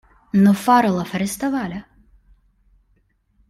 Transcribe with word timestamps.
Но 0.33 0.53
Фаррелов 0.55 1.13
арестовали. 1.13 1.83